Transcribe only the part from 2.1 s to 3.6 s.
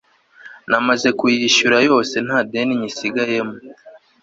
ntadeni nyisigayemo